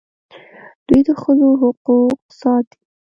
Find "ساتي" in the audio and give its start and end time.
2.39-2.77